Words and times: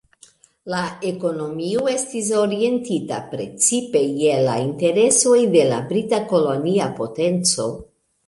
La 0.73 0.77
ekonomio 1.09 1.83
estis 1.91 2.29
orientita 2.37 3.19
precipe 3.33 4.01
je 4.21 4.39
la 4.47 4.55
interesoj 4.69 5.37
de 5.57 5.67
la 5.73 5.79
brita 5.93 6.23
kolonia 6.35 6.89
potenco. 7.03 7.69